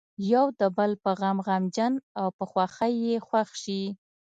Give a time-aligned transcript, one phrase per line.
[0.33, 3.83] یو د بل په غم غمجن او په خوښۍ یې خوښ شي.